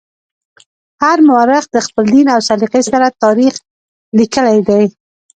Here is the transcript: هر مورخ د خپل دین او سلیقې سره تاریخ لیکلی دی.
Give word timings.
هر 1.01 1.17
مورخ 1.29 1.63
د 1.71 1.77
خپل 1.85 2.05
دین 2.13 2.27
او 2.35 2.39
سلیقې 2.49 2.81
سره 2.91 3.15
تاریخ 3.23 3.53
لیکلی 4.19 4.59
دی. 4.67 4.83